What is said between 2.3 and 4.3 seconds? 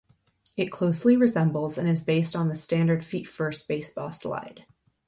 on the standard feet-first baseball